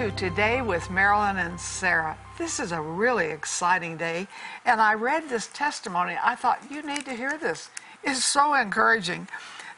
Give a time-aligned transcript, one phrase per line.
[0.00, 2.16] To Today with Marilyn and Sarah.
[2.38, 4.28] This is a really exciting day,
[4.64, 6.16] and I read this testimony.
[6.22, 7.68] I thought, you need to hear this.
[8.02, 9.28] It's so encouraging.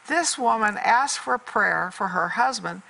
[0.07, 2.83] This woman asked for prayer for her husband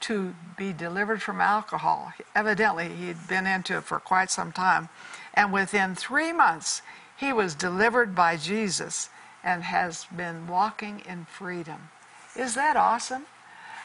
[0.00, 2.12] to be delivered from alcohol.
[2.34, 4.88] Evidently, he'd been into it for quite some time.
[5.32, 6.82] And within three months,
[7.16, 9.10] he was delivered by Jesus
[9.44, 11.90] and has been walking in freedom.
[12.34, 13.26] Is that awesome?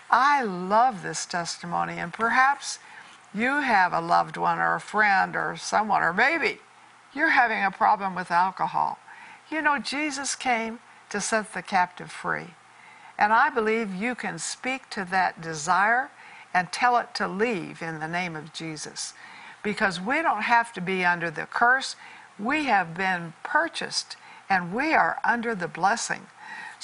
[0.10, 2.80] I love this testimony, and perhaps
[3.36, 6.60] you have a loved one or a friend or someone, or maybe
[7.14, 8.98] you're having a problem with alcohol.
[9.50, 12.54] You know, Jesus came to set the captive free.
[13.18, 16.12] And I believe you can speak to that desire
[16.54, 19.14] and tell it to leave in the name of Jesus.
[19.64, 21.96] Because we don't have to be under the curse,
[22.40, 24.16] we have been purchased
[24.50, 26.28] and we are under the blessing.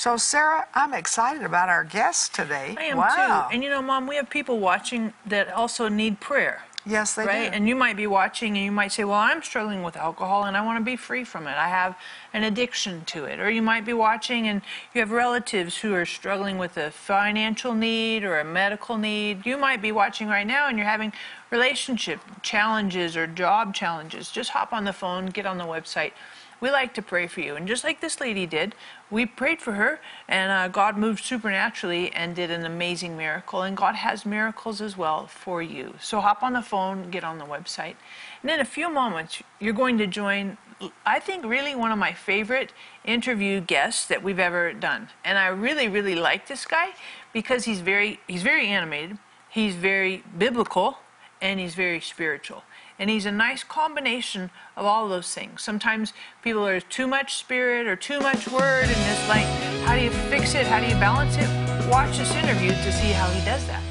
[0.02, 2.76] So, Sarah, I'm excited about our guests today.
[2.76, 3.46] I am wow.
[3.48, 3.54] too.
[3.54, 6.64] And you know, Mom, we have people watching that also need prayer.
[6.88, 7.52] Yes, they right?
[7.52, 7.56] do.
[7.56, 10.58] And you might be watching and you might say, Well, I'm struggling with alcohol and
[10.58, 11.54] I want to be free from it.
[11.56, 11.96] I have
[12.34, 13.40] an addiction to it.
[13.40, 14.64] Or you might be watching and
[14.96, 19.46] you have relatives who are struggling with a financial need or a medical need.
[19.46, 21.14] You might be watching right now and you're having
[21.52, 24.32] relationship challenges or job challenges.
[24.32, 26.14] Just hop on the phone, get on the website
[26.62, 27.56] we like to pray for you.
[27.56, 28.76] And just like this lady did,
[29.12, 33.62] we prayed for her, and uh, God moved supernaturally and did an amazing miracle.
[33.62, 35.94] And God has miracles as well for you.
[36.00, 37.96] So hop on the phone, get on the website.
[38.42, 40.58] And in a few moments, you're going to join,
[41.06, 42.72] I think, really one of my favorite
[43.04, 45.10] interview guests that we've ever done.
[45.26, 46.92] And I really, really like this guy
[47.34, 49.18] because he's very, he's very animated,
[49.50, 51.00] he's very biblical,
[51.42, 52.64] and he's very spiritual.
[53.02, 55.64] And he's a nice combination of all those things.
[55.64, 56.14] Sometimes
[56.44, 59.48] people are too much spirit or too much word, and it's like,
[59.86, 60.68] how do you fix it?
[60.68, 61.90] How do you balance it?
[61.90, 63.82] Watch this interview to see how he does that.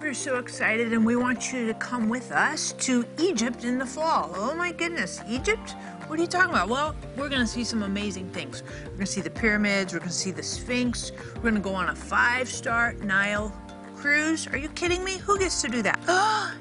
[0.00, 3.84] We're so excited, and we want you to come with us to Egypt in the
[3.84, 4.32] fall.
[4.34, 5.74] Oh my goodness, Egypt?
[6.06, 6.70] What are you talking about?
[6.70, 8.62] Well, we're going to see some amazing things.
[8.84, 11.60] We're going to see the pyramids, we're going to see the Sphinx, we're going to
[11.60, 13.52] go on a five star Nile
[14.00, 14.46] cruise?
[14.46, 15.18] Are you kidding me?
[15.18, 16.00] Who gets to do that?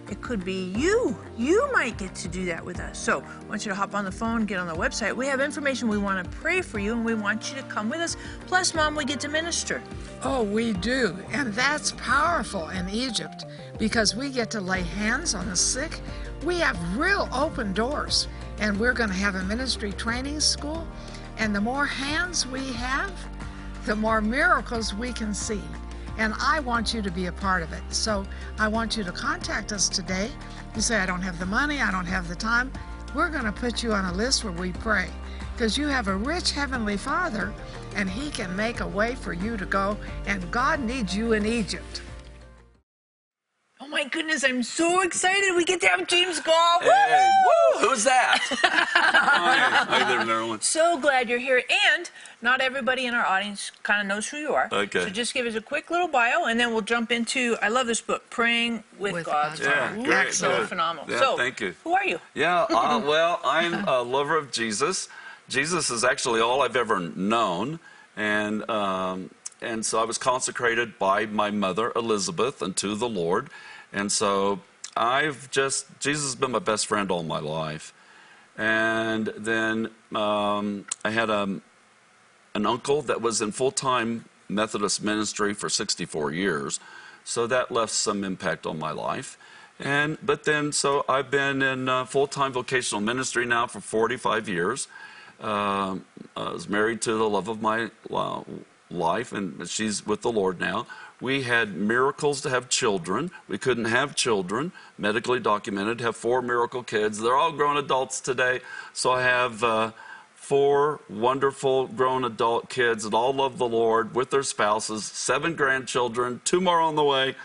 [0.10, 1.18] it could be you.
[1.38, 3.00] You might get to do that with us.
[3.00, 5.16] So I want you to hop on the phone, get on the website.
[5.16, 5.88] We have information.
[5.88, 8.18] We want to pray for you, and we want you to come with us.
[8.46, 9.82] Plus, Mom, we get to minister.
[10.22, 11.18] Oh, we do.
[11.32, 13.46] And that's powerful in Egypt
[13.78, 16.02] because we get to lay hands on the sick.
[16.44, 18.28] We have real open doors.
[18.60, 20.86] And we're going to have a ministry training school.
[21.38, 23.14] And the more hands we have,
[23.86, 25.62] the more miracles we can see.
[26.20, 27.82] And I want you to be a part of it.
[27.90, 28.26] So
[28.60, 30.30] I want you to contact us today.
[30.76, 32.72] You say, I don't have the money, I don't have the time.
[33.16, 35.08] We're going to put you on a list where we pray
[35.54, 37.54] because you have a rich Heavenly Father
[37.96, 39.98] and He can make a way for you to go.
[40.28, 42.02] And God needs you in Egypt.
[43.90, 45.56] Oh my goodness, I'm so excited.
[45.56, 46.54] We get to have James Goll.
[46.80, 47.32] Hey,
[47.74, 47.88] woo!
[47.88, 48.38] Who's that?
[48.62, 49.58] hi.
[49.58, 50.62] hi there, Marilyn.
[50.62, 51.64] So glad you're here.
[51.96, 54.70] And not everybody in our audience kind of knows who you are.
[54.72, 55.00] Okay.
[55.00, 57.58] So just give us a quick little bio, and then we'll jump into.
[57.64, 59.94] I love this book, Praying with, With God's God's Heart.
[59.96, 60.70] Yeah, Ooh, great, So good.
[60.70, 61.10] phenomenal.
[61.10, 61.74] Yeah, so, thank you.
[61.84, 62.20] Who are you?
[62.36, 65.10] Yeah, uh, well, I'm a lover of Jesus.
[65.48, 67.80] Jesus is actually all I've ever known.
[68.16, 69.32] And, um,
[69.64, 73.50] and so I was consecrated by my mother, Elizabeth, unto the Lord.
[73.94, 74.60] And so
[74.96, 77.94] I've just, Jesus has been my best friend all my life.
[78.58, 81.62] And then um, I had a,
[82.54, 86.80] an uncle that was in full time Methodist ministry for 64 years.
[87.24, 89.38] So that left some impact on my life.
[89.80, 94.50] And, but then, so I've been in uh, full time vocational ministry now for 45
[94.50, 94.88] years.
[95.40, 98.42] Um I was married to the love of my uh,
[98.90, 100.88] life, and she's with the Lord now.
[101.22, 103.32] We had miracles to have children.
[103.48, 107.20] We couldn't have children, medically documented, have four miracle kids.
[107.20, 108.62] They're all grown adults today.
[108.94, 109.92] So I have uh,
[110.34, 116.40] four wonderful grown adult kids that all love the Lord with their spouses, seven grandchildren,
[116.46, 117.36] two more on the way,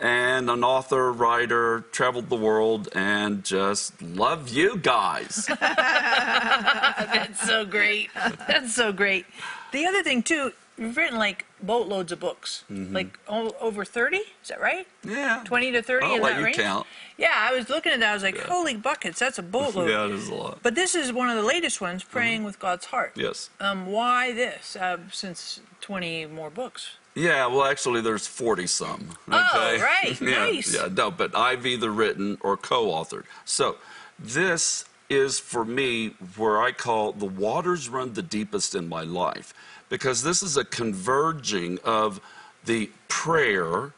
[0.00, 5.46] and an author, writer, traveled the world, and just love you guys.
[5.60, 8.10] That's so great.
[8.46, 9.24] That's so great.
[9.72, 14.18] The other thing too, you've written like boatloads of books, like o- over thirty.
[14.42, 14.86] Is that right?
[15.02, 15.42] yeah.
[15.44, 16.56] Twenty to 30 I'll in let that you range.
[16.56, 16.86] count.
[17.16, 18.10] Yeah, I was looking at that.
[18.10, 19.88] I was like, holy buckets, that's a boatload.
[19.88, 20.58] Yeah, it is a lot.
[20.62, 23.12] But this is one of the latest ones, praying with God's heart.
[23.14, 23.50] Yes.
[23.60, 24.74] Um, why this?
[24.76, 26.96] Uh, since twenty more books.
[27.16, 29.10] Yeah, well, actually, there's 40 some.
[29.30, 29.80] Oh, Okay?
[29.80, 30.74] right, yeah, nice.
[30.74, 33.22] Yeah, no, but I've either written or co authored.
[33.44, 33.76] So
[34.18, 39.54] this is for me where I call the waters run the deepest in my life
[39.88, 42.20] because this is a converging of
[42.64, 43.92] the prayer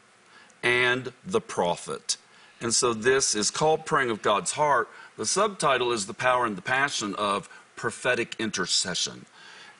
[0.63, 2.17] and the prophet.
[2.59, 4.89] And so this is called Praying of God's Heart.
[5.17, 9.25] The subtitle is The Power and the Passion of Prophetic Intercession.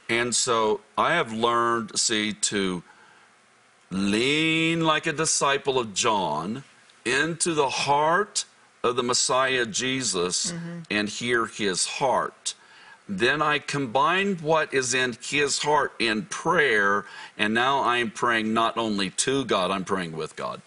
[0.10, 2.84] And so I have learned, see, to
[3.90, 6.64] lean like a disciple of John
[7.06, 8.46] into the heart
[8.84, 10.80] of the Messiah Jesus mm-hmm.
[10.90, 12.54] and hear his heart.
[13.10, 17.06] Then I combine what is in his heart in prayer,
[17.38, 20.62] and now I'm praying not only to God, I'm praying with God.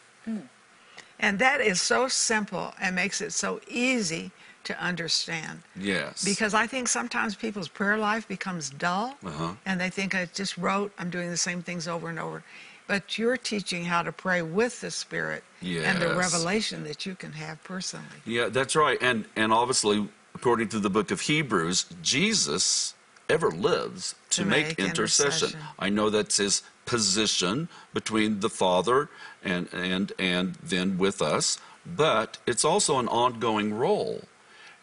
[1.18, 4.30] And that is so simple and makes it so easy
[4.64, 5.62] to understand.
[5.76, 6.24] Yes.
[6.24, 9.52] Because I think sometimes people's prayer life becomes dull Uh-huh.
[9.66, 12.42] and they think I just wrote, I'm doing the same things over and over.
[12.86, 17.32] But you're teaching how to pray with the Spirit and the revelation that you can
[17.32, 18.06] have personally.
[18.24, 18.98] Yeah, that's right.
[19.00, 22.94] And and obviously, according to the book of Hebrews, Jesus
[23.28, 25.48] ever lives to, To make, make intercession.
[25.48, 25.60] intercession.
[25.78, 29.08] I know that's his position between the Father
[29.44, 34.22] and and and then with us, but it's also an ongoing role.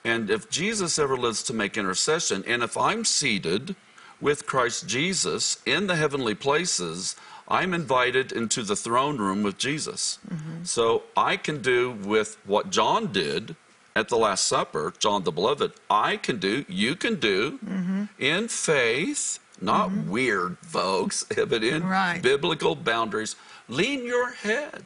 [0.05, 3.75] And if Jesus ever lives to make intercession, and if I'm seated
[4.21, 7.15] with Christ Jesus in the heavenly places,
[7.49, 10.19] I'm invited into the throne room with Jesus.
[10.29, 10.63] Mm-hmm.
[10.63, 13.55] So I can do with what John did
[13.97, 18.03] at the Last Supper, John the Beloved, I can do, you can do mm-hmm.
[18.19, 20.11] in faith, not mm-hmm.
[20.11, 22.21] weird, folks, but in Right.
[22.21, 23.35] biblical boundaries.
[23.67, 24.85] Lean your head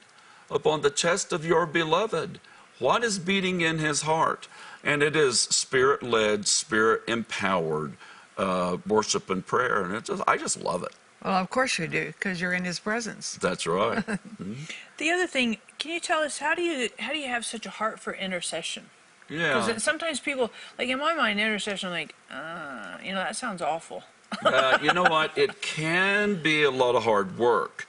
[0.49, 2.39] upon the chest of your beloved.
[2.79, 4.47] What is beating in his heart?
[4.81, 7.97] And it is spirit led, spirit empowered
[8.37, 9.83] uh, worship and prayer.
[9.83, 10.95] And it just, I just love it.
[11.23, 13.37] Well, of course you do, because you're in His presence.
[13.39, 14.03] That's right.
[14.41, 14.53] Mm-hmm.
[14.97, 17.65] The other thing, can you tell us how do you how do you have such
[17.65, 18.89] a heart for intercession?
[19.31, 19.65] Yeah.
[19.65, 24.03] Because sometimes people, like in my mind, intercession, like, uh, you know, that sounds awful.
[24.45, 25.37] uh, you know what?
[25.37, 27.87] It can be a lot of hard work.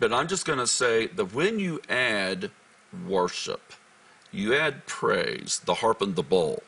[0.00, 2.50] But I'm just going to say that when you add
[3.06, 3.74] worship,
[4.32, 6.62] you add praise, the harp and the bowl.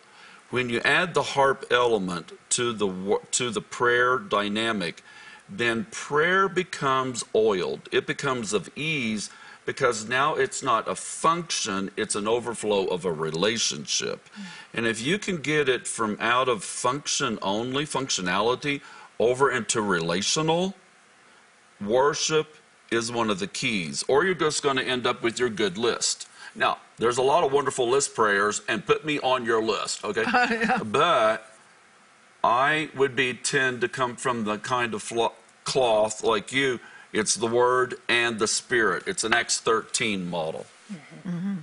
[0.50, 5.02] When you add the harp element to the to the prayer dynamic,
[5.48, 7.88] then prayer becomes oiled.
[7.92, 9.30] It becomes of ease
[9.66, 14.28] because now it's not a function, it's an overflow of a relationship.
[14.74, 18.80] And if you can get it from out of function only, functionality,
[19.18, 20.74] over into relational,
[21.80, 22.56] worship
[22.90, 24.04] is one of the keys.
[24.08, 26.26] Or you're just going to end up with your good list.
[26.54, 30.24] Now, there's a lot of wonderful list prayers, and put me on your list, okay?
[30.84, 31.46] But
[32.42, 35.12] I would be tend to come from the kind of
[35.64, 36.80] cloth like you.
[37.12, 39.04] It's the Word and the Spirit.
[39.06, 40.66] It's an Acts 13 model.
[41.26, 41.54] Mm-hmm.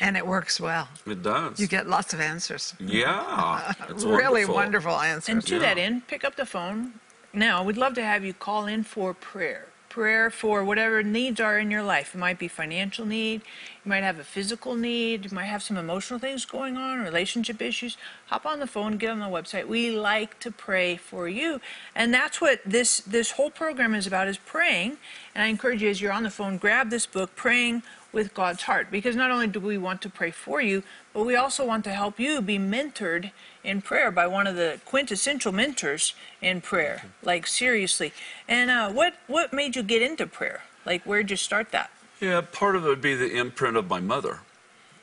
[0.00, 0.88] And it works well.
[1.06, 1.60] It does.
[1.60, 2.74] You get lots of answers.
[2.80, 3.72] yeah.
[3.88, 4.54] It's really wonderful.
[4.54, 5.28] wonderful answers.
[5.28, 5.60] And to Yeah.
[5.60, 6.94] that end, pick up the phone.
[7.32, 9.66] Now, we'd love to have you call in for prayer.
[9.92, 12.14] Prayer for whatever needs are in your life.
[12.14, 13.42] It might be financial need,
[13.84, 17.60] you might have a physical need, you might have some emotional things going on, relationship
[17.60, 17.98] issues.
[18.28, 19.66] Hop on the phone, get on the website.
[19.66, 21.60] We like to pray for you.
[21.94, 24.96] And that's what this this whole program is about is praying.
[25.34, 27.82] And I encourage you as you're on the phone, grab this book, Praying
[28.12, 31.34] with God's Heart, because not only do we want to pray for you, but we
[31.34, 33.32] also want to help you be mentored
[33.64, 37.04] in prayer by one of the quintessential mentors in prayer.
[37.22, 38.12] Like seriously.
[38.46, 40.62] And uh, what what made you get into prayer?
[40.84, 41.90] Like where'd you start that?
[42.20, 44.40] Yeah, part of it would be the imprint of my mother.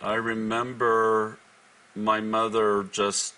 [0.01, 1.37] I remember
[1.95, 3.33] my mother just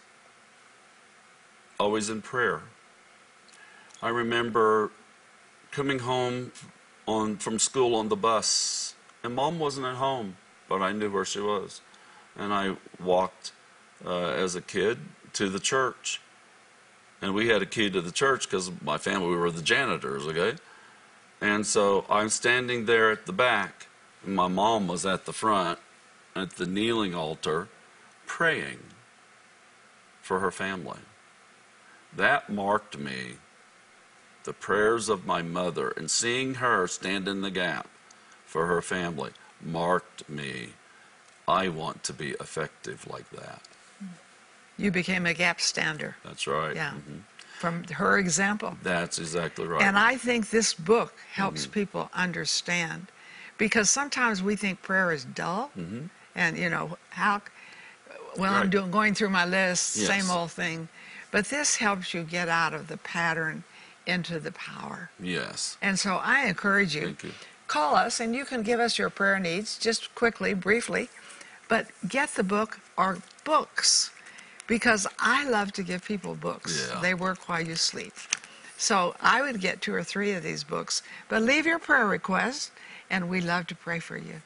[1.80, 2.62] always in prayer.
[4.04, 4.92] I remember
[5.72, 6.52] coming home
[7.08, 10.38] on from school on the bus, and mom wasn't at home,
[10.68, 11.82] but I knew where she was,
[12.36, 13.52] and I walked
[14.06, 15.00] uh, as a kid
[15.34, 16.22] to the church,
[17.22, 20.26] and we had a key to the church because my family we were the janitors,
[20.26, 20.58] okay.
[21.40, 23.88] And so I'm standing there at the back,
[24.26, 25.80] and my mom was at the front
[26.36, 27.68] at the kneeling altar
[28.26, 28.80] praying
[30.22, 31.00] for her family.
[32.16, 33.34] That marked me,
[34.44, 37.88] the prayers of my mother, and seeing her stand in the gap
[38.52, 39.32] for her family
[39.64, 40.68] marked me.
[41.48, 43.62] I want to be effective like that.
[44.78, 46.18] You became a gap stander.
[46.26, 46.76] That's right.
[46.76, 46.92] Yeah.
[46.92, 47.22] Mhm.
[47.60, 48.78] From her example.
[48.84, 49.84] That's exactly right.
[49.84, 51.72] And I think this book helps Mm-hmm.
[51.80, 53.08] people understand
[53.58, 55.72] because sometimes we think prayer is dull.
[56.36, 57.42] And, you know, how,
[58.38, 58.70] well, I'm Mm-hmm.
[58.70, 60.08] Doing, going through my list, Yes.
[60.08, 60.90] same old thing.
[61.32, 63.64] But this helps you get out of the pattern
[64.06, 65.10] into the power.
[65.22, 65.78] yes.
[65.82, 67.32] And so I encourage you, Thank you.
[67.72, 71.08] Call us and you can give us your prayer needs just quickly, briefly,
[71.70, 74.12] but get the book or books
[74.68, 76.90] because I love to give people books.
[76.94, 77.00] Yeah.
[77.02, 78.14] They work while you sleep.
[78.78, 82.72] So I would get two or three of these books, but leave your prayer request
[83.10, 84.42] and we love to pray for you.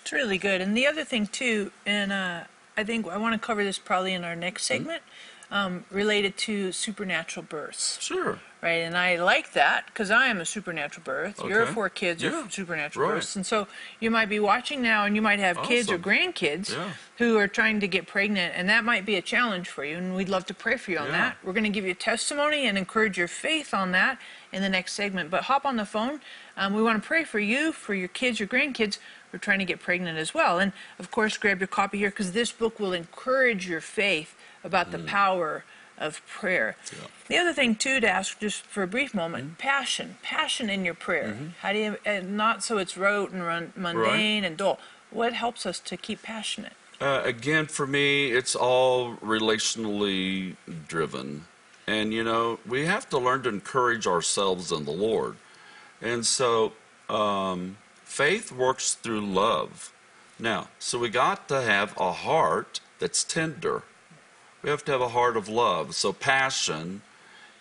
[0.00, 0.60] It's really good.
[0.62, 2.40] And the other thing too, and uh,
[2.78, 4.84] I think I want to cover this probably in our next Mm-hmm.
[4.84, 5.02] segment,
[5.50, 7.98] um, related to supernatural births.
[8.00, 8.38] Sure.
[8.62, 11.44] Right, and I like that because I am a supernatural birth.
[11.44, 11.72] Your Okay.
[11.74, 13.14] four kids Yeah, are supernatural right.
[13.16, 13.68] births, and so
[14.00, 16.92] you might be watching now, and you might have kids or grandkids Yeah.
[17.18, 19.98] who are trying to get pregnant, and that might be a challenge for you.
[19.98, 21.12] And we'd love to pray for you on Yeah.
[21.12, 21.36] that.
[21.42, 24.18] We're going to give you a testimony and encourage your faith on that
[24.52, 25.30] in the next segment.
[25.30, 26.22] But hop on the phone.
[26.56, 28.98] Um, we want to pray for you, for your kids, your grandkids
[29.30, 30.58] who are trying to get pregnant as well.
[30.58, 34.34] And of course, grab your copy here because this book will encourage your faith
[34.64, 35.64] about the power
[35.98, 36.76] of prayer.
[36.92, 37.08] Yeah.
[37.28, 40.94] The other thing too to ask just for a brief moment, passion, passion in your
[40.94, 41.36] prayer.
[41.60, 44.78] How do you uh, not so it's rote and run, mundane and dull?
[45.10, 46.74] What helps us to keep passionate?
[47.00, 50.56] Uh, again, for me, it's all relationally
[50.88, 51.44] driven.
[51.86, 55.36] And, you know, we have to learn to encourage ourselves in the Lord.
[56.00, 56.72] And so
[57.08, 59.92] um, faith works through love.
[60.38, 63.82] Now, so we got to have a heart that's tender.
[64.66, 65.94] We have to have a heart of love.
[65.94, 67.02] So passion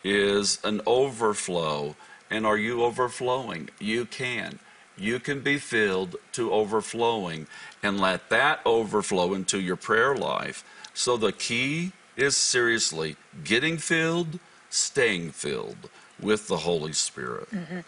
[0.03, 1.95] is an overflow.
[2.31, 3.69] And are you overflowing?
[3.79, 4.57] You can.
[4.97, 7.45] You can be filled to overflowing
[7.83, 10.63] and let that overflow into your prayer life.
[10.95, 14.39] So the key is seriously getting filled,
[14.71, 17.51] staying filled with the Holy Spirit.
[17.51, 17.79] Mm-hmm.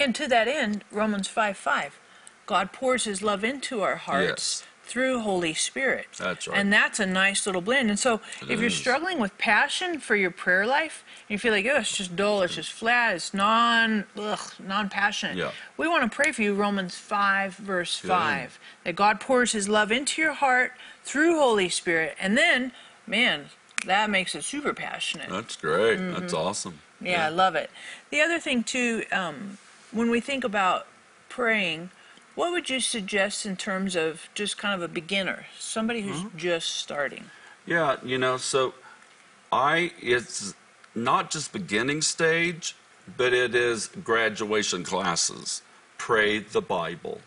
[0.00, 2.00] And to that end, Romans 5 5,
[2.46, 4.64] God pours his love into our hearts Yes.
[4.86, 6.06] Through Holy Spirit.
[6.16, 6.56] That's right.
[6.56, 7.90] And that's a nice little blend.
[7.90, 11.66] And so if you're struggling with passion for your prayer life, and you feel like,
[11.66, 15.36] oh, it's just dull, it's just flat, it's non ugh, non passionate.
[15.36, 15.50] Yeah.
[15.76, 18.08] We want to pray for you, Romans 5, verse Good.
[18.08, 22.16] 5, that God pours his love into your heart through Holy Spirit.
[22.20, 22.72] And then,
[23.06, 23.46] man,
[23.86, 25.30] that makes it super passionate.
[25.30, 25.96] That's great.
[25.96, 26.78] That's awesome.
[27.00, 27.70] Yeah, I love it.
[28.10, 29.58] The other thing too, um,
[29.90, 30.86] when we think about
[31.28, 31.90] praying,
[32.36, 36.38] what would you suggest in terms of just kind of a beginner, somebody who's mm-hmm.
[36.38, 37.24] just starting?
[37.66, 38.74] Yeah, you know, so
[39.50, 40.54] I it's
[40.94, 42.76] not just beginning stage,
[43.16, 45.62] but it is graduation classes.
[45.98, 47.20] Pray the Bible.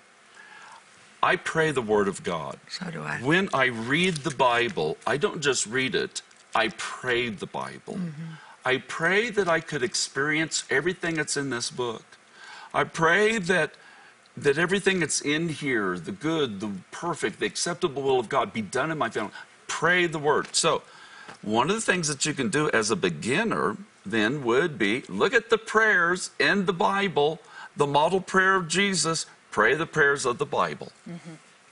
[1.21, 2.59] I pray the Word of God.
[2.69, 3.17] So do I.
[3.17, 6.21] When I read the Bible, I don't just read it,
[6.55, 7.95] I pray the Bible.
[7.95, 8.33] Mm-hmm.
[8.63, 12.05] I pray that I could experience everything that's in this book.
[12.73, 13.71] I pray that
[14.43, 18.61] that everything that's in here, the good, the perfect, the acceptable will of God be
[18.61, 19.31] done in my family.
[19.67, 20.55] Pray the word.
[20.55, 20.81] So,
[21.41, 25.33] one of the things that you can do as a beginner then would be look
[25.33, 27.39] at the prayers in the Bible,
[27.77, 30.91] the model prayer of Jesus, pray the prayers of the Bible.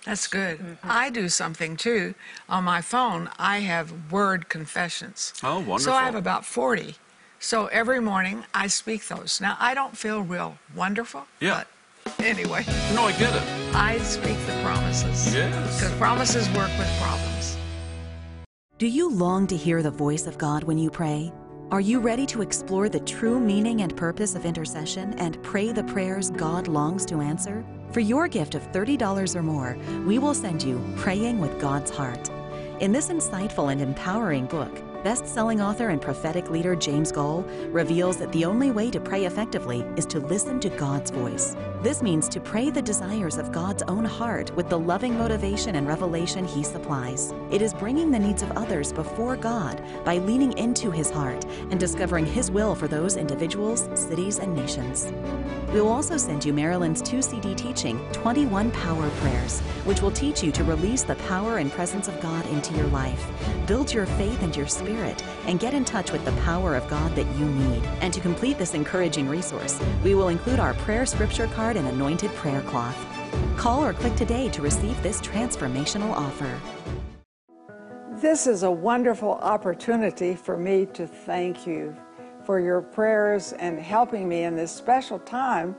[0.06, 0.78] That's good.
[0.84, 2.16] I do something too.
[2.48, 5.34] On my phone, I have word confessions.
[5.44, 5.80] Oh, wonderful.
[5.80, 5.94] So.
[5.94, 6.96] I have about 40.
[7.40, 9.42] So every morning I speak those.
[9.42, 11.28] Now, I don't feel real wonderful.
[11.40, 11.56] Yeah.
[11.60, 11.68] But
[12.20, 13.76] anyway, No, I get it.
[13.76, 15.34] I speak the promises.
[15.34, 15.80] Yes.
[15.80, 17.58] Because promises work with problems.
[18.78, 21.32] Do you long to hear the voice of God when you pray?
[21.70, 25.84] Are you ready to explore the true meaning and purpose of intercession and pray the
[25.84, 27.66] prayers God longs to answer?
[27.92, 32.30] For your gift of $30 or more, we will send you Praying with God's Heart.
[32.80, 38.32] In this insightful and empowering book, best-selling author and prophetic leader James Goll reveals that
[38.32, 41.56] the only way to pray effectively is to listen to God's voice.
[41.84, 45.88] This means to pray the desires of God's own heart with the loving motivation and
[45.88, 47.32] revelation He supplies.
[47.52, 51.80] It is bringing the needs of others before God by leaning into His heart and
[51.80, 55.14] discovering His will for those individuals, cities, and nations.
[55.72, 60.42] We will also send you Marilyn's two CD teaching, 21 Power Prayers, which will teach
[60.42, 63.30] you to release the power and presence of God into your life,
[63.68, 67.14] build your faith and your spirit, and get in touch with the power of God
[67.16, 67.84] that you need.
[68.02, 72.34] And to complete this encouraging resource, we will include our prayer scripture card and anointed
[72.36, 72.96] prayer cloth.
[73.58, 76.60] Call or click today to receive this transformational offer.
[78.22, 81.96] This is a wonderful opportunity for me to thank you
[82.46, 85.76] for your prayers and helping me in this special time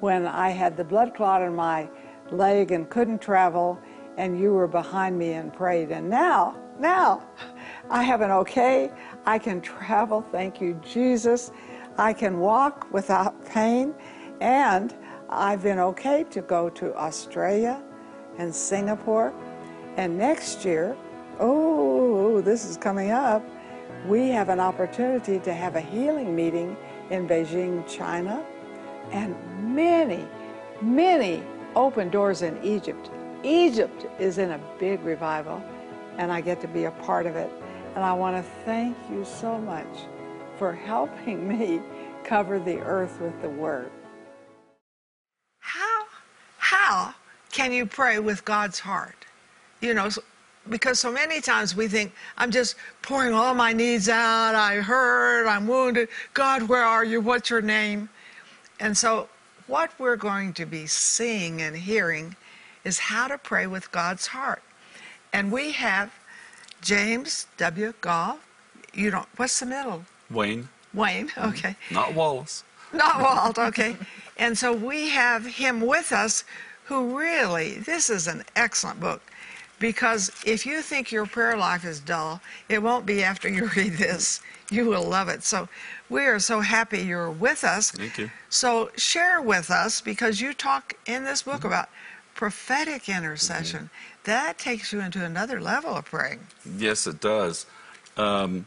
[0.00, 1.88] when I had the blood clot in my
[2.30, 3.80] leg and couldn't travel,
[4.16, 5.90] and you were behind me and prayed.
[5.90, 7.26] And now, now,
[7.88, 8.90] I have an okay.
[9.26, 10.20] I can travel.
[10.20, 11.50] Thank you, Jesus.
[11.98, 13.94] I can walk without pain,
[14.40, 14.94] and
[15.34, 17.82] I've been okay to go to Australia
[18.36, 19.32] and Singapore.
[19.96, 20.94] And next year,
[21.40, 23.42] oh, this is coming up,
[24.06, 26.76] we have an opportunity to have a healing meeting
[27.08, 28.44] in Beijing, China,
[29.10, 29.34] and
[29.74, 30.26] many,
[30.82, 31.42] many
[31.74, 33.10] open doors in Egypt.
[33.42, 35.62] Egypt is in a big revival,
[36.18, 37.50] and I get to be a part of it.
[37.94, 40.06] And I want to thank you so much
[40.58, 41.80] for helping me
[42.22, 43.90] cover the earth with the word.
[47.52, 49.26] Can you pray with God's heart?
[49.80, 50.08] You know,
[50.68, 54.54] because so many times we think, I'm just pouring all my needs out.
[54.54, 55.46] I hurt.
[55.46, 56.08] I'm wounded.
[56.34, 57.20] God, where are you?
[57.20, 58.08] What's your name?
[58.80, 59.28] And so,
[59.66, 62.36] what we're going to be seeing and hearing
[62.84, 64.62] is how to pray with God's heart.
[65.32, 66.12] And we have
[66.80, 67.94] James W.
[68.00, 68.38] Goll.
[68.92, 70.04] You don't, what's the middle?
[70.30, 71.48] Wayne, Wayne, mm-hmm.
[71.50, 71.76] okay.
[71.90, 72.64] not Wallace.
[72.92, 73.96] Not Walt, okay.
[74.36, 76.44] And so we have him with us
[76.84, 79.22] who really, this is an excellent book
[79.78, 83.94] because if you think your prayer life is dull, it won't be after you read
[83.94, 84.40] this.
[84.70, 85.42] You will love it.
[85.42, 85.68] So
[86.08, 87.90] we are so happy you're with us.
[87.90, 88.30] Thank you.
[88.48, 91.88] So share with us because you talk in this book about
[92.34, 93.90] prophetic intercession.
[94.24, 96.40] That takes you into another level of praying.
[96.78, 97.66] Yes, it does.
[98.16, 98.66] Um,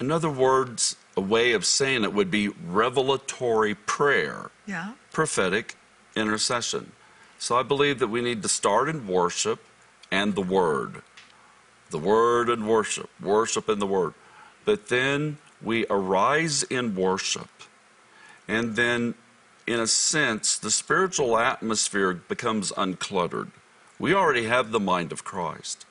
[0.00, 4.92] in other words, a way of saying it would be revelatory prayer, Yeah.
[5.12, 5.76] prophetic
[6.14, 6.92] intercession.
[7.38, 9.60] So I believe that we need to start in worship
[10.10, 11.02] and the Word.
[11.90, 14.14] The Word and worship, worship and the Word.
[14.64, 17.48] But then we arise in worship.
[18.48, 19.14] And then,
[19.66, 23.50] in a sense, the spiritual atmosphere becomes uncluttered.
[23.98, 25.86] We already have the mind of Christ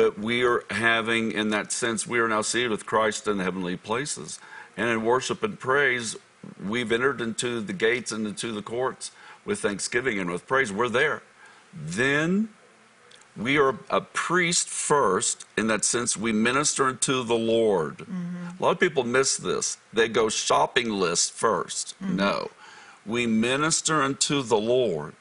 [0.00, 3.44] but we are having, in that sense, we are now seated with Christ in the
[3.44, 4.38] heavenly places.
[4.74, 6.16] And in worship and praise,
[6.64, 9.10] we've entered into the gates and into the courts
[9.44, 10.72] with thanksgiving and with praise.
[10.72, 11.22] We're there.
[11.72, 12.50] Then
[13.36, 17.98] we are a priest first, in that sense, we minister unto the Lord.
[17.98, 18.58] Mm-hmm.
[18.58, 19.78] A lot of people miss this.
[19.92, 22.16] They go shopping list 1st mm-hmm.
[22.16, 22.50] No.
[23.06, 25.14] We minister unto the Lord.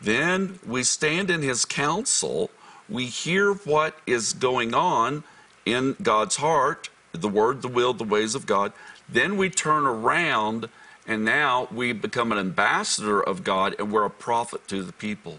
[0.00, 2.50] Then we stand in his counsel.
[2.88, 5.24] We hear what is going on
[5.64, 8.72] in God's heart, the word, the will, the ways of God.
[9.08, 10.68] Then we turn around
[11.06, 15.38] and now we become an ambassador of God and we're a prophet to the people.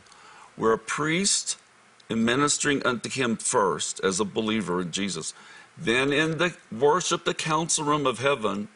[0.57, 1.57] We're a priest
[2.09, 5.33] and ministering unto him first as a believer in Jesus.
[5.77, 8.69] Then in the worship, the council room of heaven,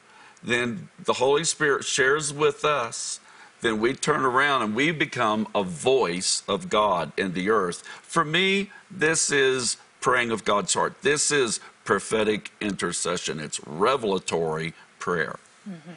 [0.43, 3.19] then the Holy Spirit shares with us
[3.61, 7.83] then we turn around and we become a voice of God in the earth.
[8.01, 10.95] For me, this is praying of God's heart.
[11.03, 13.39] This is prophetic intercession.
[13.39, 15.37] It's revelatory prayer.
[15.69, 15.91] Mm-hmm.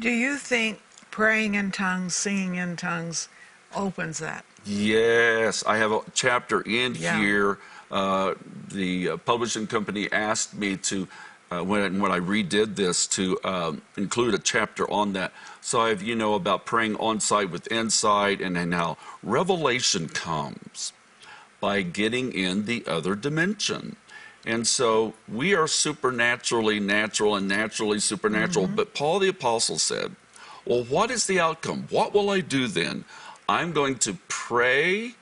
[0.00, 3.28] Do you think praying in tongues, singing in tongues
[3.74, 4.44] opens that?
[4.64, 7.18] Yes, I have a chapter in Yeah.
[7.18, 7.58] here.
[7.90, 8.34] Uh,
[8.68, 11.06] the uh, publishing company asked me to,
[11.50, 15.32] uh, when, when I redid this, to um, include a chapter on that.
[15.60, 20.08] So I have, you know, about praying on site with inside and, and how revelation
[20.08, 20.92] comes
[21.60, 23.96] by getting in the other dimension.
[24.44, 28.66] And so we are supernaturally natural and naturally supernatural.
[28.66, 28.76] Mm-hmm.
[28.76, 30.16] But Paul the Apostle said,
[30.64, 31.86] Well, what is the outcome?
[31.90, 33.04] What will I do then?
[33.48, 35.14] I'm going to pray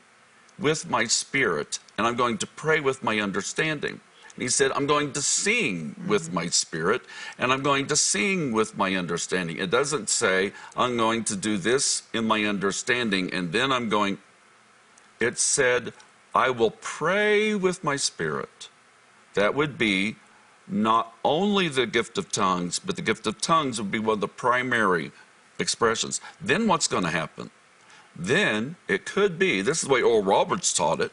[0.59, 4.01] with my spirit and I'm going to pray with my understanding.
[4.35, 6.09] And he said, I'm going to sing mm-hmm.
[6.09, 7.03] with my spirit
[7.39, 9.59] and I'm going to sing with my understanding.
[9.59, 14.17] It doesn't say, I'm going to do this in my understanding and then I'm going.
[15.21, 15.93] It said,
[16.35, 18.70] I will pray with my spirit.
[19.35, 20.17] That would be
[20.67, 24.21] not only the gift of tongues, but the gift of tongues would be one of
[24.21, 25.13] the primary
[25.59, 26.21] expressions.
[26.41, 27.51] Then what's going to happen?
[28.15, 31.13] Then it could be, this is the way Oral Roberts taught it,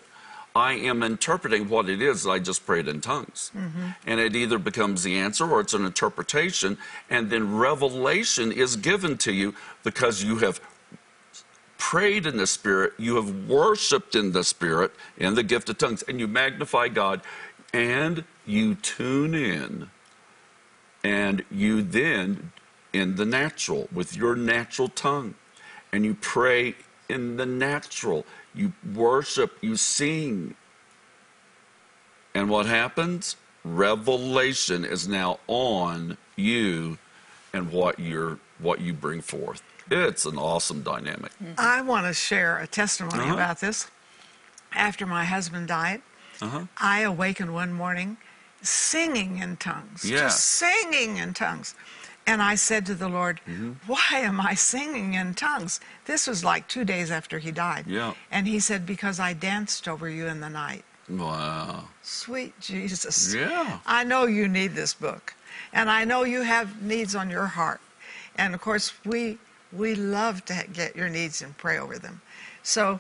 [0.56, 3.52] I am interpreting what it is that I just prayed in tongues.
[3.56, 3.90] Mm-hmm.
[4.08, 6.80] And it either becomes the answer or it's an interpretation,
[7.12, 9.54] and then revelation is given to you
[9.84, 10.60] because you have
[11.78, 16.04] prayed in the Spirit, you have worshiped in the Spirit, in the gift of tongues,
[16.08, 17.22] and you magnify God,
[17.74, 19.90] and you tune in,
[21.04, 22.52] and you then,
[22.94, 25.36] in the natural, with your natural tongue,
[25.92, 26.76] and you pray
[27.10, 30.56] in the natural, you worship, you sing.
[32.34, 33.36] And what happens?
[33.64, 36.98] Revelation is now on you
[37.54, 39.62] and what you're what you bring forth.
[39.90, 41.32] It's an awesome dynamic.
[41.58, 43.34] I want to share a testimony Uh-huh.
[43.36, 43.88] about this.
[44.74, 46.02] After my husband died,
[46.42, 46.66] Uh-huh.
[46.78, 48.18] I awakened one morning
[48.62, 50.20] singing in tongues, Yeah.
[50.22, 51.76] just singing in tongues.
[52.26, 53.72] And I said to the Lord, Mm-hmm.
[53.88, 55.80] Why am I singing in tongues?
[56.06, 57.86] This was like two days after he died.
[57.88, 58.14] Yeah.
[58.32, 60.84] And he said, Because I danced over you in the night.
[61.10, 61.86] Wow.
[62.04, 63.34] Sweet Jesus.
[63.34, 63.80] Yeah.
[63.86, 65.36] I know you need this book.
[65.72, 67.80] And I know you have needs on your heart.
[68.36, 69.38] And of course, we
[69.72, 72.22] we love to get your needs and pray over them.
[72.64, 73.00] So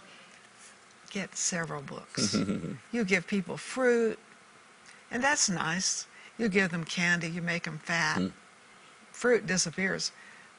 [1.18, 2.36] get several books.
[2.92, 4.20] you give people fruit,
[5.12, 6.06] and that's nice.
[6.38, 8.18] You give them candy, you make them fat.
[8.20, 8.32] Mm.
[9.12, 10.12] Fruit disappears,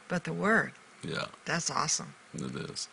[0.08, 2.14] but the word, Yeah, that's awesome.
[2.34, 2.88] it is.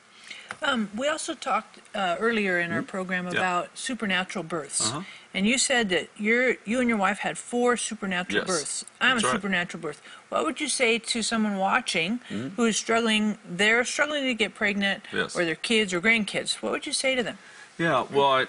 [0.61, 3.35] Um, we also talked uh, earlier in our program Mm-hmm.
[3.35, 3.41] Yeah.
[3.41, 5.01] about supernatural births, Uh-huh.
[5.33, 8.85] and you said that you're, you and your wife had four supernatural Yes, births.
[9.01, 9.35] I'm that's a right.
[9.35, 10.01] supernatural birth.
[10.29, 12.55] What would you say to someone watching Mm-hmm.
[12.55, 13.37] who is struggling?
[13.47, 15.35] They're struggling to get pregnant, Yes.
[15.35, 16.61] or their kids or grandkids.
[16.61, 17.37] What would you say to them?
[17.77, 18.47] Yeah, well, I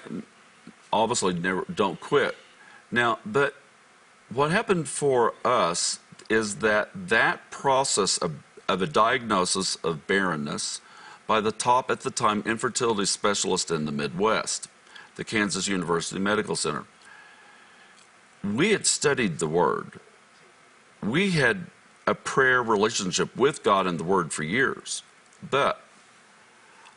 [0.92, 2.36] obviously never don't quit.
[2.90, 3.54] Now, but
[4.32, 8.32] what happened for us is that that process of,
[8.68, 10.80] of a diagnosis of barrenness
[11.26, 14.68] by the top at the time infertility specialist in the Midwest,
[15.16, 16.84] the Kansas University Medical Center.
[18.44, 19.98] We had studied the Word.
[21.02, 21.66] We had
[22.06, 25.02] a prayer relationship with God and the Word for years,
[25.48, 25.80] but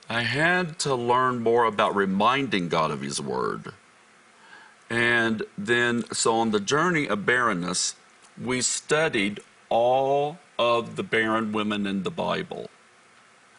[0.07, 3.73] I had to learn more about reminding God of His Word.
[4.89, 7.95] And then, so on the journey of barrenness,
[8.41, 9.39] we studied
[9.69, 12.69] all of the barren women in the Bible.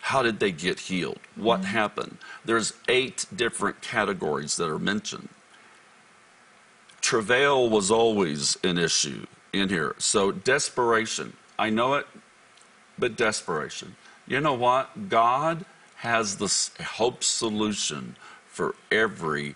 [0.00, 1.20] How did they get healed?
[1.36, 1.70] What mm-hmm.
[1.70, 2.18] happened?
[2.44, 5.28] There's eight different categories that are mentioned.
[7.00, 9.94] Travail was always an issue in here.
[9.98, 11.34] So desperation.
[11.58, 12.06] I know it,
[12.98, 13.96] but desperation.
[14.26, 15.08] You know what?
[15.08, 15.64] God
[15.96, 19.54] has the hope solution for every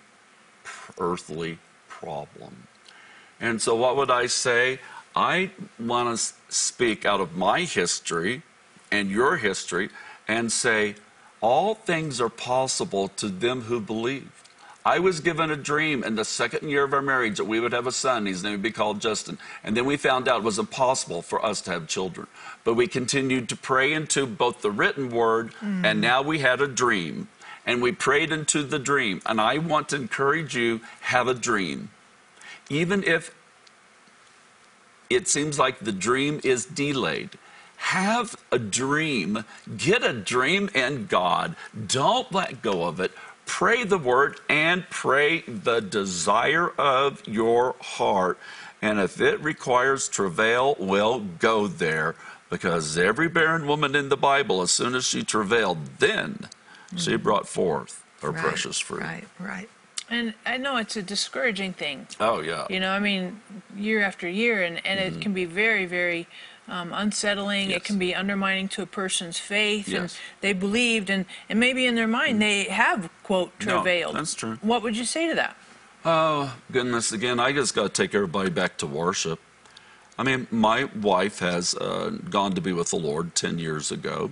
[0.99, 2.67] earthly problem.
[3.39, 4.79] And so, what would I say?
[5.15, 8.43] I want to speak out of my history
[8.91, 9.89] and your history
[10.27, 10.95] and say,
[11.41, 14.31] all things are possible to them who believe.
[14.85, 17.71] I was given a dream in the second year of our marriage that we would
[17.71, 18.27] have a son.
[18.27, 19.39] His name would be called Justin.
[19.63, 22.27] And then we found out it was impossible for us to have children.
[22.63, 25.83] But we continued to pray into both the written word mm.
[25.83, 27.29] and now we had a dream.
[27.65, 29.23] And we prayed into the dream.
[29.25, 31.89] And I want to encourage you have a dream.
[32.69, 33.33] Even if
[35.09, 37.31] it seems like the dream is delayed.
[37.85, 39.45] Have a dream.
[39.77, 41.55] Get a dream in God.
[41.87, 43.11] Don't let go of it.
[43.45, 48.39] Pray the word and pray the desire of your heart.
[48.81, 52.15] And if it requires travail, well, go there.
[52.49, 56.49] Because every barren woman in the Bible, as soon as she travailed, then
[56.97, 57.21] she mm.
[57.21, 59.01] brought forth her Right, precious fruit.
[59.01, 59.69] Right, right.
[60.09, 62.07] And I know it's a discouraging thing.
[62.19, 62.65] Oh, yeah.
[62.67, 63.41] You know, I mean,
[63.75, 65.21] year after year, and, and it mm-hmm.
[65.21, 66.27] can be very, very
[66.67, 67.69] um, unsettling.
[67.71, 67.85] It Mm-hmm.
[67.85, 70.13] Can be undermining to a person's faith, and Yes.
[70.15, 70.41] Mm.
[70.41, 74.15] they believed, and, and maybe in their mind they have, quote, No, travailed.
[74.15, 74.57] that's true.
[74.61, 75.55] What would you say to that?
[76.03, 77.11] Oh, goodness.
[77.11, 79.39] Again, I just got to take everybody back to worship.
[80.17, 84.31] I mean, my wife has uh, gone to be with the Lord 10 years ago,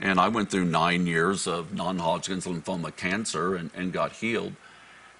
[0.00, 4.54] and I went through nine years of non Hodgkin's lymphoma cancer and, and got healed.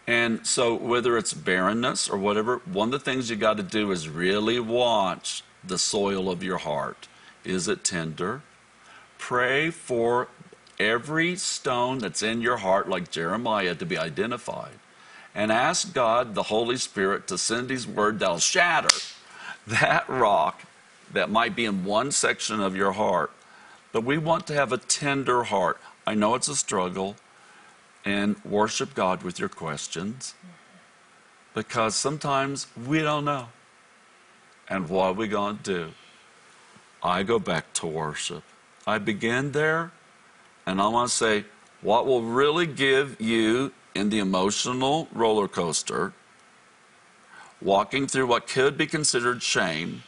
[0.06, 3.90] And so, whether it's barrenness or whatever, one of the things you got to do
[3.92, 7.08] is really watch the soil of your heart.
[7.44, 8.42] Is it tender?
[9.18, 10.28] Pray for
[10.78, 14.78] every stone that's in your heart, like Jeremiah, to be identified.
[15.34, 18.94] And ask God, the Holy Spirit, to send His word that'll shatter
[19.66, 20.62] that rock
[21.12, 23.30] that might be in one section of your heart.
[23.92, 25.80] But we want to have a tender heart.
[26.06, 27.16] I know it's a struggle,
[28.04, 30.34] and worship God with your questions
[31.54, 33.48] because sometimes we don't know.
[34.68, 35.90] And what are we going to do?
[37.02, 38.42] I go back to worship.
[38.86, 39.92] I begin there,
[40.66, 41.44] and I want to say,
[41.82, 46.12] what will really give you in the emotional roller coaster,
[47.60, 50.02] walking through what could be considered shame,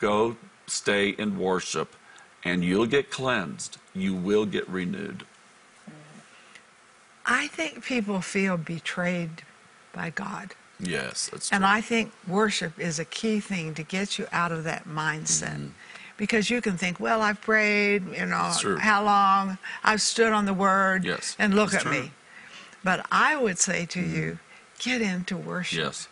[0.00, 1.94] go stay in worship,
[2.44, 3.78] and you'll get cleansed.
[3.94, 5.24] You will get renewed.
[7.24, 9.42] I think people feel betrayed
[9.92, 10.54] by God.
[10.80, 11.56] Yes, that's true.
[11.56, 15.70] And I think worship is a key thing to get you out of that mindset.
[16.18, 18.78] Because you can think, well, I've prayed, you know, Mm-hmm.
[18.78, 19.58] How long?
[19.84, 21.90] I've stood on the word Yes, and look at true.
[21.92, 22.10] me.
[22.82, 24.38] But I would say to you,
[24.78, 25.78] get into worship.
[25.78, 26.08] yes.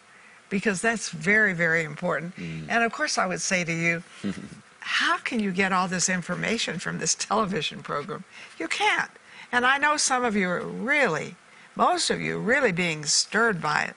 [0.50, 2.36] because that's very, very important.
[2.36, 2.66] Mm.
[2.68, 4.02] And of course, I would say to you,
[4.80, 8.24] how can you get all this information from this television program?
[8.58, 9.10] You can't.
[9.52, 11.36] And I know some of you are really,
[11.76, 13.96] most of you, really being stirred by it.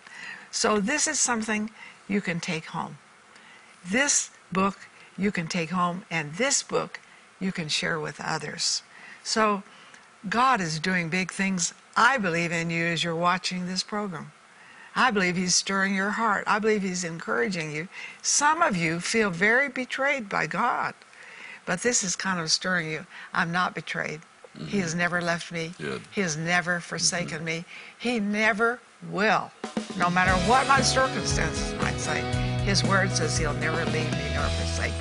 [0.58, 1.70] So this is something
[2.08, 2.98] you can take home.
[3.86, 7.00] This book you can take home, and this book
[7.40, 8.82] you can share with others.
[9.24, 9.62] So
[10.28, 11.76] God is doing big things.
[11.96, 14.32] I believe in you as you're watching this program.
[14.96, 16.44] I believe He's stirring your heart.
[16.48, 17.88] I believe He's encouraging you.
[18.24, 20.96] Some of you feel very betrayed by God,
[21.68, 23.06] but this is kind of stirring you.
[23.32, 24.22] I'm not betrayed.
[24.58, 24.68] Mm-hmm.
[24.68, 25.72] He has never left me.
[25.78, 26.02] Good.
[26.12, 27.46] He has never forsaken mm-hmm.
[27.46, 27.66] me.
[28.00, 28.80] He never
[29.12, 29.52] will.
[29.98, 32.22] No matter what my circumstances might say,
[32.64, 35.00] His word says He'll never leave me nor forsake me.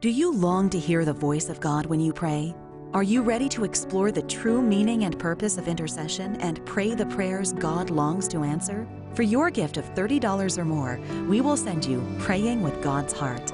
[0.00, 2.54] Do you long to hear the voice of God when you pray?
[2.94, 7.06] Are you ready to explore the true meaning and purpose of intercession and pray the
[7.06, 8.86] prayers God longs to answer?
[9.14, 13.52] For your gift of $30 or more, we will send you Praying with God's Heart.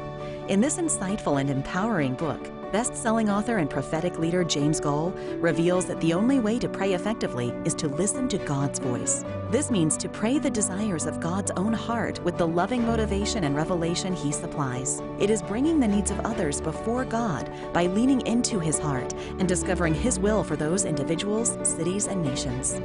[0.49, 5.87] In this insightful and empowering book, best selling author and prophetic leader James Goll reveals
[5.87, 9.25] that the only way to pray effectively is to listen to God's voice.
[9.51, 13.57] This means to pray the desires of God's own heart with the loving motivation and
[13.57, 15.01] revelation He supplies.
[15.19, 19.49] It is bringing the needs of others before God by leaning into His heart and
[19.49, 22.79] discovering His will for those individuals, cities, and nations.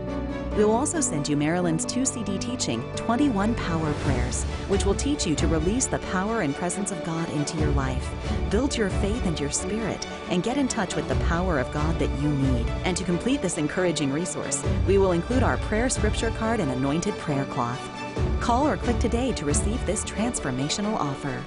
[0.55, 5.25] We will also send you Marilyn's 2 CD teaching, 21 Power Prayers, which will teach
[5.25, 8.07] you to release the power and presence of God into your life,
[8.49, 11.97] build your faith and your spirit, and get in touch with the power of God
[11.99, 12.67] that you need.
[12.85, 17.17] And to complete this encouraging resource, we will include our prayer scripture card and anointed
[17.17, 17.81] prayer cloth.
[18.39, 21.41] Call or click today to receive this transformational offer.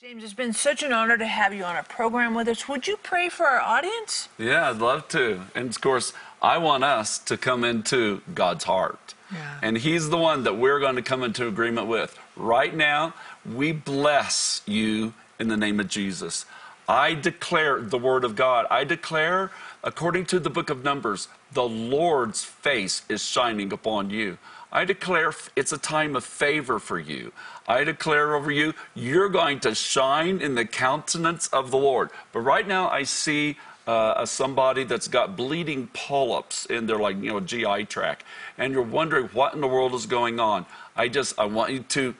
[0.00, 2.68] James, it's been such an honor to have you on a program with us.
[2.68, 4.28] Would you pray for our audience?
[4.36, 5.42] Yeah, I'd love to.
[5.54, 6.12] And of course,
[6.42, 9.14] I want us to come into God's heart.
[9.32, 9.58] Yeah.
[9.62, 12.18] And He's the one that we're going to come into agreement with.
[12.36, 13.14] Right now,
[13.50, 16.44] we bless you in the name of Jesus.
[16.88, 18.66] I declare the word of God.
[18.70, 19.50] I declare,
[19.84, 24.38] according to the book of Numbers, the Lord's face is shining upon you.
[24.72, 27.32] I declare it's a time of favor for you.
[27.68, 32.10] I declare over you, you're going to shine in the countenance of the Lord.
[32.32, 37.30] But right now, I see uh, somebody that's got bleeding polyps in their like you
[37.30, 38.24] know GI tract,
[38.56, 40.66] and you're wondering what in the world is going on.
[40.96, 42.14] I just I want you to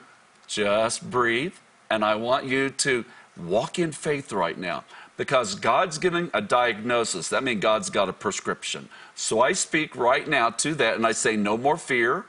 [0.45, 1.53] just breathe,
[1.89, 3.05] and I want you to
[3.37, 4.83] walk in faith right now
[5.17, 7.29] because God's giving a diagnosis.
[7.29, 8.89] That means God's got a prescription.
[9.15, 12.25] So I speak right now to that, and I say no more fear,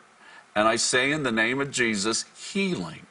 [0.54, 3.06] and I say in the name of Jesus healing.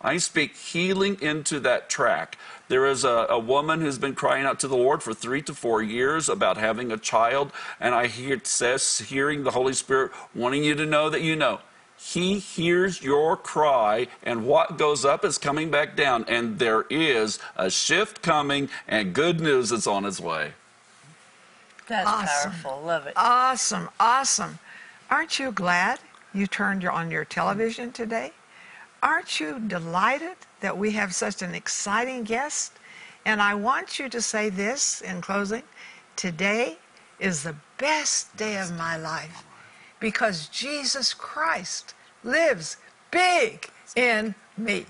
[0.00, 2.36] I speak healing into that track.
[2.68, 5.54] There is a, a, woman who's been crying out to the Lord for three to
[5.54, 10.12] four years about having a child, and I hear it says, hearing the Holy Spirit
[10.34, 11.60] wanting you to know that you know.
[12.06, 17.38] He hears your cry, and what goes up is coming back down, and there is
[17.56, 20.52] a shift coming, and good news is on its way.
[21.88, 22.52] That's Awesome.
[22.52, 22.82] powerful.
[22.82, 23.14] Love it.
[23.16, 24.58] Awesome, awesome.
[25.10, 25.98] Aren't you glad
[26.34, 28.32] you turned on your television today?
[29.02, 32.74] Aren't you delighted that we have such an exciting guest?
[33.24, 35.62] And I want you to say this in closing
[36.16, 36.76] today
[37.18, 39.42] is the best day of my life
[40.04, 42.76] because Jesus Christ lives
[43.10, 44.84] big in me.